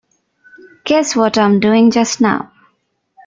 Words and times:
Guess 0.83 1.15
what 1.15 1.37
I'm 1.37 1.59
doing 1.59 1.91
just 1.91 2.21
now. 2.21 2.51